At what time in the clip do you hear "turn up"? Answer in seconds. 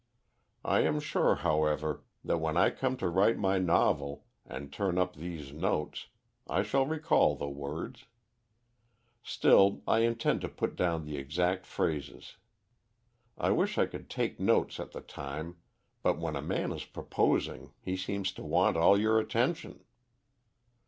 4.73-5.15